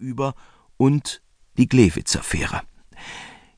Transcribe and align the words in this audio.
gegenüber 0.00 0.34
und 0.78 1.22
die 1.58 1.68
Glewitzer-Fähre. 1.68 2.62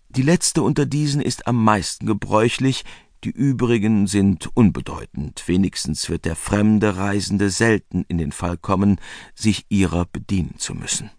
Die 0.08 0.22
letzte 0.22 0.62
unter 0.62 0.84
diesen 0.84 1.22
ist 1.22 1.46
am 1.46 1.62
meisten 1.62 2.04
gebräuchlich, 2.04 2.84
die 3.24 3.30
übrigen 3.30 4.08
sind 4.08 4.50
unbedeutend, 4.54 5.44
wenigstens 5.46 6.10
wird 6.10 6.24
der 6.24 6.34
fremde 6.34 6.96
Reisende 6.96 7.50
selten 7.50 8.04
in 8.08 8.18
den 8.18 8.32
Fall 8.32 8.58
kommen, 8.58 9.00
sich 9.34 9.64
ihrer 9.68 10.04
bedienen 10.04 10.58
zu 10.58 10.74
müssen. 10.74 11.10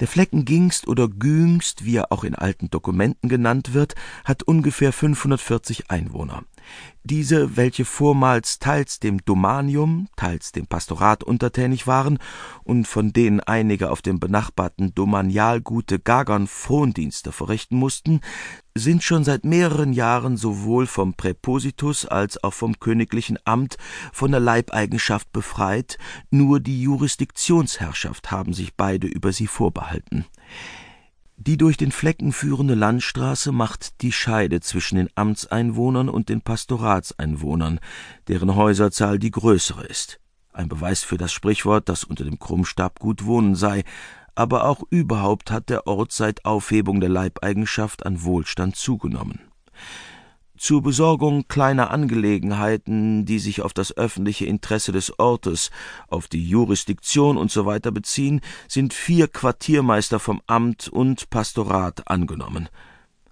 Der 0.00 0.06
Flecken 0.06 0.44
Gingst 0.44 0.86
oder 0.86 1.08
Güngst, 1.08 1.84
wie 1.84 1.96
er 1.96 2.12
auch 2.12 2.22
in 2.22 2.36
alten 2.36 2.70
Dokumenten 2.70 3.28
genannt 3.28 3.74
wird, 3.74 3.96
hat 4.24 4.44
ungefähr 4.44 4.92
540 4.92 5.90
Einwohner. 5.90 6.44
Diese, 7.02 7.56
welche 7.56 7.84
vormals 7.84 8.58
teils 8.58 9.00
dem 9.00 9.24
Domanium, 9.24 10.08
teils 10.16 10.52
dem 10.52 10.66
Pastorat 10.66 11.24
untertänig 11.24 11.86
waren 11.86 12.18
und 12.64 12.86
von 12.86 13.12
denen 13.12 13.40
einige 13.40 13.90
auf 13.90 14.02
dem 14.02 14.20
benachbarten 14.20 14.94
Domanialgute 14.94 15.98
Gagern 15.98 16.46
Frondienste 16.46 17.32
verrichten 17.32 17.76
mussten, 17.76 18.20
sind 18.78 19.02
schon 19.02 19.24
seit 19.24 19.44
mehreren 19.44 19.92
Jahren 19.92 20.36
sowohl 20.36 20.86
vom 20.86 21.14
Präpositus 21.14 22.06
als 22.06 22.42
auch 22.42 22.54
vom 22.54 22.78
königlichen 22.78 23.38
Amt 23.44 23.76
von 24.12 24.30
der 24.30 24.40
Leibeigenschaft 24.40 25.32
befreit, 25.32 25.98
nur 26.30 26.60
die 26.60 26.82
Jurisdiktionsherrschaft 26.82 28.30
haben 28.30 28.52
sich 28.52 28.74
beide 28.74 29.06
über 29.06 29.32
sie 29.32 29.46
vorbehalten. 29.46 30.26
Die 31.40 31.56
durch 31.56 31.76
den 31.76 31.92
Flecken 31.92 32.32
führende 32.32 32.74
Landstraße 32.74 33.52
macht 33.52 34.02
die 34.02 34.10
Scheide 34.10 34.60
zwischen 34.60 34.96
den 34.96 35.08
Amtseinwohnern 35.14 36.08
und 36.08 36.28
den 36.28 36.40
Pastoratseinwohnern, 36.40 37.78
deren 38.26 38.56
Häuserzahl 38.56 39.20
die 39.20 39.30
größere 39.30 39.86
ist. 39.86 40.18
Ein 40.52 40.68
Beweis 40.68 41.04
für 41.04 41.16
das 41.16 41.32
Sprichwort, 41.32 41.88
dass 41.88 42.02
unter 42.02 42.24
dem 42.24 42.40
Krummstab 42.40 42.98
gut 42.98 43.24
wohnen 43.24 43.54
sei, 43.54 43.84
aber 44.38 44.66
auch 44.66 44.84
überhaupt 44.90 45.50
hat 45.50 45.68
der 45.68 45.88
Ort 45.88 46.12
seit 46.12 46.44
Aufhebung 46.44 47.00
der 47.00 47.08
Leibeigenschaft 47.08 48.06
an 48.06 48.22
Wohlstand 48.22 48.76
zugenommen. 48.76 49.40
Zur 50.56 50.80
Besorgung 50.80 51.48
kleiner 51.48 51.90
Angelegenheiten, 51.90 53.24
die 53.24 53.40
sich 53.40 53.62
auf 53.62 53.72
das 53.72 53.96
öffentliche 53.96 54.46
Interesse 54.46 54.92
des 54.92 55.18
Ortes, 55.18 55.70
auf 56.06 56.28
die 56.28 56.48
Jurisdiktion 56.48 57.36
usw. 57.36 57.80
So 57.82 57.92
beziehen, 57.92 58.40
sind 58.68 58.94
vier 58.94 59.26
Quartiermeister 59.26 60.20
vom 60.20 60.40
Amt 60.46 60.86
und 60.86 61.30
Pastorat 61.30 62.08
angenommen. 62.08 62.68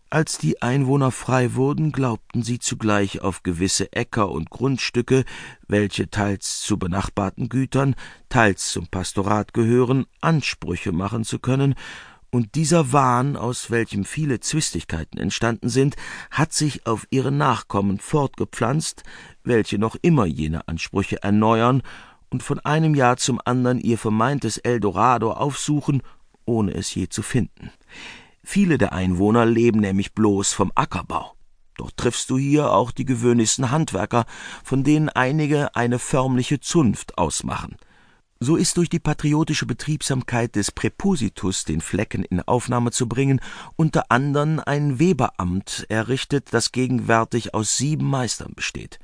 Als 0.09 0.39
die 0.39 0.63
Einwohner 0.63 1.11
frei 1.11 1.55
wurden, 1.55 1.91
glaubten 1.91 2.43
sie 2.43 2.61
zugleich 2.61 3.23
auf 3.23 3.43
gewisse 3.43 3.93
Äcker 3.93 4.31
und 4.31 4.51
Grundstücke, 4.51 5.25
welche 5.67 6.09
teils 6.09 6.61
zu 6.61 6.79
benachbarten 6.79 7.49
Gütern, 7.49 7.97
teils 8.29 8.71
zum 8.71 8.87
Pastorat 8.87 9.53
gehören, 9.53 10.07
Ansprüche 10.21 10.93
machen 10.93 11.25
zu 11.25 11.41
können 11.41 11.75
und 12.31 12.55
dieser 12.55 12.93
Wahn, 12.93 13.37
aus 13.37 13.71
welchem 13.71 14.05
viele 14.05 14.41
Zwistigkeiten 14.41 15.19
entstanden 15.19 15.69
sind, 15.69 15.97
hat 16.31 16.53
sich 16.53 16.87
auf 16.87 17.07
ihre 17.11 17.33
Nachkommen 17.33 17.99
fortgepflanzt, 17.99 19.05
welche 19.43 19.79
noch 19.79 19.97
immer 20.03 20.27
jene 20.27 20.69
Ansprüche 20.69 21.23
erneuern 21.23 21.83
und 22.29 22.43
von 22.43 22.61
einem 22.61 22.95
Jahr 22.95 23.17
zum 23.17 23.41
andern 23.45 23.79
ihr 23.79 23.97
vermeintes 23.97 24.59
Eldorado 24.59 25.33
aufsuchen, 25.33 26.03
ohne 26.45 26.75
es 26.75 26.95
je 26.95 27.09
zu 27.09 27.23
finden. 27.23 27.71
Viele 28.49 28.79
der 28.79 28.93
Einwohner 28.93 29.45
leben 29.45 29.81
nämlich 29.81 30.15
bloß 30.15 30.53
vom 30.53 30.71
Ackerbau. 30.77 31.35
Doch 31.77 31.91
triffst 31.91 32.31
du 32.31 32.39
hier 32.39 32.73
auch 32.73 32.93
die 32.93 33.05
gewöhnlichsten 33.05 33.73
Handwerker, 33.73 34.25
von 34.63 34.85
denen 34.85 35.09
einige 35.09 35.75
eine 35.75 35.99
förmliche 35.99 36.61
Zunft 36.61 37.19
ausmachen. 37.19 37.77
So 38.39 38.55
ist 38.55 38.77
durch 38.77 38.89
die 38.89 39.01
patriotische 39.01 39.67
Betriebsamkeit 39.67 40.55
des 40.55 40.71
Präpositus, 40.71 41.65
den 41.65 41.81
Flecken 41.81 42.23
in 42.23 42.41
Aufnahme 42.41 42.93
zu 42.93 43.09
bringen, 43.09 43.41
unter 43.75 44.13
andern 44.13 44.61
ein 44.61 45.01
Weberamt 45.01 45.85
errichtet, 45.89 46.47
das 46.53 46.71
gegenwärtig 46.71 47.53
aus 47.53 47.77
sieben 47.77 48.09
Meistern 48.09 48.53
besteht. 48.55 49.01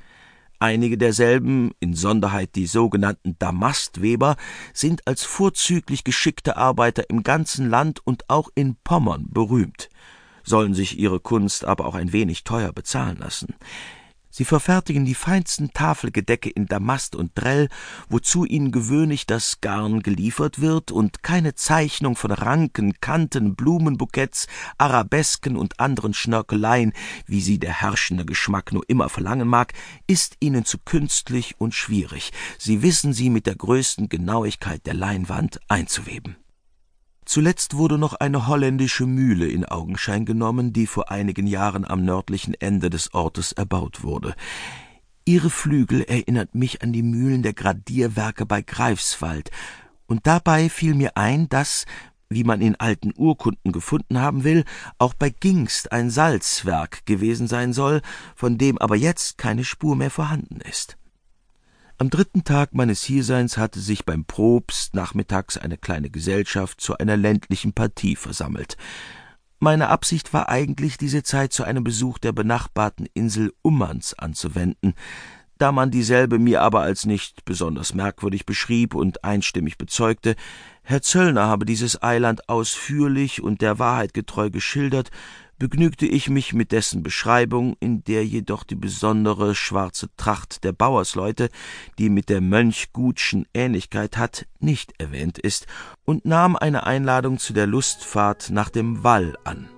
Einige 0.63 0.97
derselben, 0.97 1.71
insonderheit 1.81 2.55
die 2.55 2.67
sogenannten 2.67 3.35
Damastweber, 3.37 4.37
sind 4.71 5.05
als 5.05 5.25
vorzüglich 5.25 6.05
geschickte 6.05 6.55
Arbeiter 6.55 7.09
im 7.09 7.21
ganzen 7.21 7.69
Land 7.69 7.99
und 8.07 8.29
auch 8.29 8.47
in 8.55 8.77
Pommern 8.81 9.25
berühmt, 9.29 9.89
sollen 10.41 10.73
sich 10.73 10.97
ihre 10.97 11.19
Kunst 11.19 11.65
aber 11.65 11.85
auch 11.85 11.95
ein 11.95 12.13
wenig 12.13 12.45
teuer 12.45 12.71
bezahlen 12.71 13.17
lassen. 13.17 13.55
Sie 14.35 14.45
verfertigen 14.45 15.05
die 15.05 15.13
feinsten 15.13 15.73
Tafelgedecke 15.73 16.49
in 16.49 16.65
Damast 16.65 17.15
und 17.15 17.33
Drell, 17.35 17.69
wozu 18.09 18.45
ihnen 18.45 18.71
gewöhnlich 18.71 19.27
das 19.27 19.61
Garn 19.61 20.01
geliefert 20.01 20.59
wird 20.59 20.89
und 20.91 21.21
keine 21.21 21.53
Zeichnung 21.53 22.15
von 22.15 22.31
Ranken, 22.31 22.99
Kanten, 22.99 23.53
Blumenbuketts, 23.53 24.47
Arabesken 24.79 25.55
und 25.55 25.79
anderen 25.79 26.15
Schnörkeleien, 26.15 26.93
wie 27.27 27.41
sie 27.41 27.59
der 27.59 27.79
herrschende 27.79 28.25
Geschmack 28.25 28.73
nur 28.73 28.83
immer 28.89 29.07
verlangen 29.07 29.47
mag, 29.47 29.73
ist 30.07 30.37
ihnen 30.39 30.65
zu 30.65 30.79
künstlich 30.79 31.53
und 31.59 31.75
schwierig. 31.75 32.31
Sie 32.57 32.81
wissen 32.81 33.13
sie 33.13 33.29
mit 33.29 33.45
der 33.45 33.55
größten 33.55 34.09
Genauigkeit 34.09 34.83
der 34.87 34.95
Leinwand 34.95 35.59
einzuweben. 35.67 36.42
Zuletzt 37.25 37.77
wurde 37.77 37.97
noch 37.97 38.13
eine 38.13 38.47
holländische 38.47 39.05
Mühle 39.05 39.47
in 39.47 39.65
Augenschein 39.65 40.25
genommen, 40.25 40.73
die 40.73 40.87
vor 40.87 41.09
einigen 41.09 41.47
Jahren 41.47 41.85
am 41.85 42.03
nördlichen 42.03 42.53
Ende 42.53 42.89
des 42.89 43.13
Ortes 43.13 43.53
erbaut 43.53 44.03
wurde. 44.03 44.35
Ihre 45.25 45.49
Flügel 45.49 46.01
erinnert 46.01 46.53
mich 46.53 46.81
an 46.81 46.91
die 46.91 47.03
Mühlen 47.03 47.43
der 47.43 47.53
Gradierwerke 47.53 48.45
bei 48.45 48.61
Greifswald, 48.61 49.51
und 50.05 50.27
dabei 50.27 50.69
fiel 50.69 50.95
mir 50.95 51.15
ein, 51.15 51.47
dass, 51.47 51.85
wie 52.29 52.43
man 52.43 52.61
in 52.61 52.75
alten 52.75 53.13
Urkunden 53.15 53.71
gefunden 53.71 54.19
haben 54.19 54.43
will, 54.43 54.65
auch 54.97 55.13
bei 55.13 55.29
Gingst 55.29 55.93
ein 55.93 56.09
Salzwerk 56.09 57.05
gewesen 57.05 57.47
sein 57.47 57.71
soll, 57.71 58.01
von 58.35 58.57
dem 58.57 58.77
aber 58.77 58.97
jetzt 58.97 59.37
keine 59.37 59.63
Spur 59.63 59.95
mehr 59.95 60.11
vorhanden 60.11 60.59
ist. 60.59 60.97
Am 62.03 62.09
dritten 62.09 62.43
Tag 62.43 62.73
meines 62.73 63.01
Hierseins 63.01 63.55
hatte 63.55 63.79
sich 63.79 64.03
beim 64.03 64.25
Probst 64.25 64.93
nachmittags 64.93 65.57
eine 65.57 65.77
kleine 65.77 66.09
Gesellschaft 66.09 66.81
zu 66.81 66.97
einer 66.97 67.15
ländlichen 67.15 67.71
Partie 67.71 68.17
versammelt. 68.17 68.75
Meine 69.59 69.87
Absicht 69.87 70.33
war 70.33 70.49
eigentlich, 70.49 70.97
diese 70.97 71.23
Zeit 71.23 71.53
zu 71.53 71.63
einem 71.63 71.85
Besuch 71.85 72.17
der 72.17 72.33
benachbarten 72.33 73.07
Insel 73.13 73.53
Ummanz 73.61 74.13
anzuwenden. 74.17 74.95
Da 75.57 75.71
man 75.71 75.91
dieselbe 75.91 76.39
mir 76.39 76.61
aber 76.61 76.81
als 76.81 77.05
nicht 77.05 77.45
besonders 77.45 77.93
merkwürdig 77.93 78.45
beschrieb 78.45 78.95
und 78.95 79.23
einstimmig 79.23 79.77
bezeugte, 79.77 80.35
Herr 80.81 81.01
Zöllner 81.01 81.47
habe 81.47 81.65
dieses 81.65 82.03
Eiland 82.03 82.49
ausführlich 82.49 83.41
und 83.41 83.61
der 83.61 83.79
Wahrheit 83.79 84.13
getreu 84.13 84.49
geschildert, 84.49 85.09
begnügte 85.59 86.05
ich 86.05 86.29
mich 86.29 86.53
mit 86.53 86.71
dessen 86.71 87.03
Beschreibung, 87.03 87.75
in 87.79 88.03
der 88.03 88.25
jedoch 88.25 88.63
die 88.63 88.75
besondere 88.75 89.55
schwarze 89.55 90.09
Tracht 90.17 90.63
der 90.63 90.73
Bauersleute, 90.73 91.49
die 91.97 92.09
mit 92.09 92.29
der 92.29 92.41
Mönchgutschen 92.41 93.45
Ähnlichkeit 93.53 94.17
hat, 94.17 94.45
nicht 94.59 94.93
erwähnt 94.99 95.37
ist, 95.37 95.67
und 96.05 96.25
nahm 96.25 96.55
eine 96.55 96.85
Einladung 96.85 97.37
zu 97.37 97.53
der 97.53 97.67
Lustfahrt 97.67 98.49
nach 98.49 98.69
dem 98.69 99.03
Wall 99.03 99.37
an. 99.43 99.69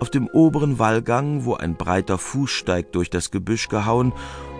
Auf 0.00 0.10
dem 0.10 0.28
oberen 0.28 0.78
Wallgang, 0.78 1.44
wo 1.44 1.54
ein 1.54 1.76
breiter 1.76 2.16
Fußsteig 2.16 2.92
durch 2.92 3.10
das 3.10 3.30
Gebüsch 3.30 3.68
gehauen 3.68 4.14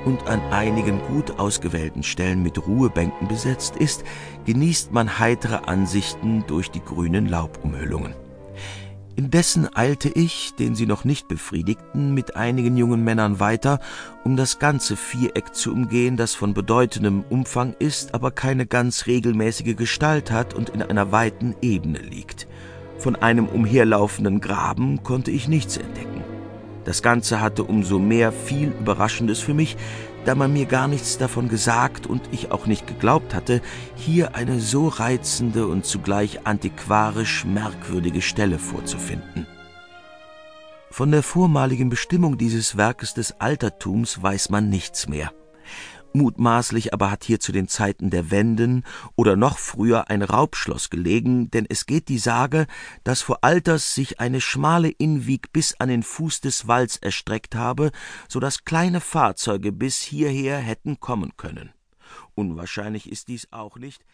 und 0.05 0.27
an 0.27 0.41
einigen 0.53 1.01
gut 1.01 1.39
ausgewählten 1.39 2.03
Stellen 2.03 2.43
mit 2.43 2.67
Ruhebänken 2.67 3.29
besetzt 3.29 3.77
ist, 3.77 4.05
genießt 4.45 4.93
man 4.93 5.19
heitere 5.19 5.67
Ansichten 5.67 6.45
durch 6.47 6.71
die 6.71 6.85
grünen 6.85 7.27
Laubumhüllungen. 7.27 8.15
Indessen 9.17 9.69
eilte 9.75 10.09
ich, 10.09 10.55
den 10.59 10.75
sie 10.75 10.87
noch 10.87 11.05
nicht 11.05 11.29
befriedigten, 11.29 12.15
mit 12.15 12.37
einigen 12.37 12.77
jungen 12.77 13.05
Männern 13.05 13.41
weiter, 13.41 13.81
um 14.25 14.37
das 14.37 14.59
ganze 14.59 14.97
Viereck 14.97 15.55
zu 15.55 15.73
umgehen, 15.73 16.17
das 16.17 16.35
von 16.35 16.55
bedeutendem 16.55 17.25
Umfang 17.29 17.75
ist, 17.79 18.15
aber 18.15 18.31
keine 18.31 18.67
ganz 18.67 19.07
regelmäßige 19.07 19.77
Gestalt 19.77 20.31
hat 20.31 20.55
und 20.55 20.71
in 20.71 20.83
einer 20.83 21.13
weiten 21.13 21.55
Ebene 21.61 21.99
liegt. 21.99 22.47
Von 22.99 23.17
einem 23.17 23.47
umherlaufenden 23.47 24.41
Graben 24.41 25.03
konnte 25.03 25.31
ich 25.31 25.49
nichts 25.49 25.77
entdecken. 25.77 26.23
Das 26.85 27.03
Ganze 27.03 27.41
hatte 27.41 27.65
umso 27.65 27.99
mehr 27.99 28.33
viel 28.33 28.73
Überraschendes 28.81 29.41
für 29.41 29.55
mich, 29.55 29.77
da 30.25 30.35
man 30.35 30.53
mir 30.53 30.67
gar 30.67 30.89
nichts 30.89 31.19
davon 31.19 31.49
gesagt 31.49 32.07
und 32.07 32.23
ich 32.31 32.53
auch 32.53 32.67
nicht 32.67 32.87
geglaubt 32.87 33.35
hatte, 33.35 33.61
hier 33.97 34.35
eine 34.35 34.61
so 34.61 34.89
reizende 34.89 35.67
und 35.67 35.85
zugleich 35.85 36.47
antiquarisch 36.47 37.45
merkwürdige 37.45 38.23
Stelle 38.23 38.59
vorzufinden. 38.59 39.47
Von 40.91 41.13
der 41.13 41.23
vormaligen 41.23 41.89
Bestimmung 41.89 42.37
dieses 42.37 42.77
Werkes 42.77 43.15
des 43.15 43.41
Altertums 43.41 44.23
weiß 44.23 44.51
man 44.51 44.69
nichts 44.69 45.09
mehr. 45.09 45.33
Mutmaßlich 46.13 46.93
aber 46.93 47.11
hat 47.11 47.23
hier 47.23 47.39
zu 47.39 47.53
den 47.53 47.69
Zeiten 47.69 48.11
der 48.11 48.33
Wenden 48.33 48.85
oder 49.15 49.37
noch 49.37 49.59
früher 49.59 50.11
ein 50.11 50.23
Raubschloss 50.23 50.91
gelegen, 50.91 51.51
denn 51.53 51.67
es 51.69 51.87
geht 51.87 52.09
die 52.09 52.19
Sage, 52.19 52.67
dass 53.05 53.23
vor 53.23 53.39
Alters 53.43 53.95
sich 53.95 54.19
eine 54.19 54.41
schmale 54.41 54.91
Innwig 54.91 55.53
bis 55.53 55.79
an 55.79 55.89
den 55.89 56.03
Fuß 56.03 56.41
des 56.41 56.67
Walls 56.67 56.97
erstreckt 56.97 57.55
habe, 57.55 57.93
so 58.29 58.41
dass 58.41 58.65
kleine 58.65 59.01
Fahrzeuge 59.01 59.71
bis 59.71 60.01
hierher 60.01 60.59
hätten 60.59 60.99
kommen 60.99 61.37
können. 61.37 61.71
Unwahrscheinlich 62.35 63.11
ist 63.11 63.29
dies 63.29 63.47
auch 63.53 63.77
nicht, 63.77 64.05